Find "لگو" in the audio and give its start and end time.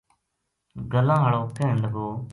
1.83-2.07